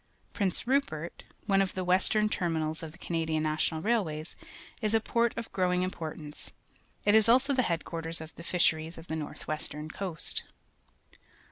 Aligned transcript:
Prince 0.33 0.65
Rupert, 0.65 1.25
one 1.45 1.61
of 1.61 1.75
the 1.75 1.83
western 1.83 2.27
terminals 2.27 2.81
of 2.81 2.91
the 2.91 2.97
Canadian 2.97 3.43
Nation 3.43 3.83
at^RjiilwaiysTls 3.83 4.95
a 4.95 4.99
port 4.99 5.31
of 5.37 5.51
growing 5.51 5.83
importance. 5.83 6.53
It 7.05 7.13
is 7.13 7.29
also 7.29 7.53
the 7.53 7.61
head 7.69 7.85
quarters 7.85 8.19
of 8.19 8.33
the 8.33 8.43
fi.sheries 8.43 8.97
of 8.97 9.05
the 9.05 9.15
north 9.15 9.47
western 9.47 9.91
coast. 9.91 10.41